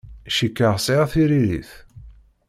[0.35, 1.71] Cikkeɣ sɛiɣ tiririt.